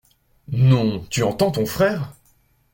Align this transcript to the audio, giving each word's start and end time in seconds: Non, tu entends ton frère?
Non, 0.47 1.05
tu 1.11 1.21
entends 1.21 1.51
ton 1.51 1.67
frère? 1.67 2.11